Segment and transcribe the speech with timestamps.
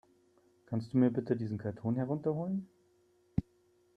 [0.65, 2.67] Kannst du mir bitte diesen Karton herunter holen?